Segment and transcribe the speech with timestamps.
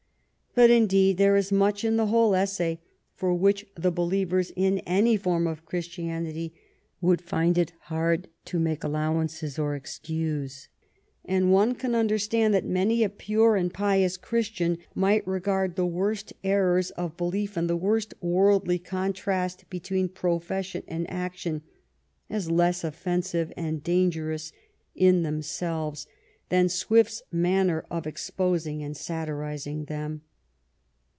[0.53, 2.81] But, indeed, there is much in the whole essay
[3.15, 6.53] for which the believers in any form, of Christianity
[6.99, 10.67] would find it hard to make allowance or excuse,
[11.23, 16.33] and one can understand that many a pure and pious Christian might regard the worst
[16.43, 21.61] errors of belief and the worst worldly contrast between profession and action
[22.29, 24.51] as less offensive and dangerous
[24.95, 26.07] in themselves
[26.49, 30.23] than Swift's manner of ex posing and satirizing them.